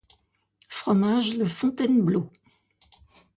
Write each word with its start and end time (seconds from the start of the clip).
Fromage 0.67 1.37
le 1.37 1.45
fontainebleau. 1.45 2.31